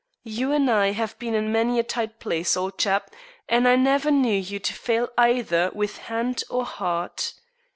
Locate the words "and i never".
3.47-4.09